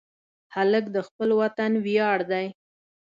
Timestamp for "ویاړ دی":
1.85-2.47